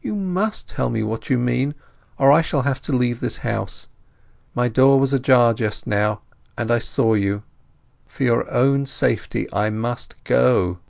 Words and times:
You 0.00 0.14
must 0.14 0.68
tell 0.68 0.88
me 0.88 1.02
what 1.02 1.30
you 1.30 1.36
mean, 1.36 1.74
or 2.16 2.30
I 2.30 2.42
shall 2.42 2.62
have 2.62 2.80
to 2.82 2.92
leave 2.92 3.18
this 3.18 3.38
house. 3.38 3.88
My 4.54 4.68
door 4.68 5.00
was 5.00 5.12
ajar 5.12 5.52
just 5.52 5.84
now, 5.84 6.20
and 6.56 6.70
I 6.70 6.78
saw 6.78 7.14
you. 7.14 7.42
For 8.06 8.22
your 8.22 8.48
own 8.52 8.86
safety 8.86 9.52
I 9.52 9.68
must 9.70 10.14
go. 10.22 10.78